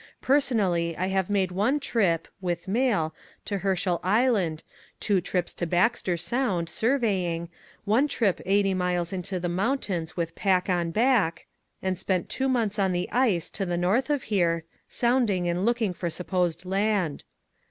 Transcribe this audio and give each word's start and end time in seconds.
Personally 0.23 0.97
I 0.97 1.09
have 1.09 1.29
made 1.29 1.51
one 1.51 1.79
trip 1.79 2.27
(with 2.41 2.67
mail) 2.67 3.13
to 3.45 3.59
Herschell 3.59 3.99
Island, 4.03 4.63
two 4.99 5.21
trips 5.21 5.53
to 5.53 5.67
Ba.xter 5.67 6.19
Sound 6.19 6.69
surveying, 6.69 7.49
one 7.85 8.07
trip 8.07 8.41
80 8.43 8.73
miles 8.73 9.13
into 9.13 9.39
the 9.39 9.47
mountains 9.47 10.17
with 10.17 10.33
pack 10.33 10.69
on 10.71 10.89
back, 10.89 11.45
and 11.83 11.99
spent 11.99 12.29
two 12.29 12.49
months 12.49 12.79
on 12.79 12.93
the 12.93 13.11
ice 13.11 13.51
to 13.51 13.63
the 13.63 13.77
north 13.77 14.09
of 14.09 14.23
here 14.23 14.63
sounding 14.89 15.47
and 15.47 15.67
looking 15.67 15.93
for 15.93 16.09
supposed 16.09 16.65
land. 16.65 17.23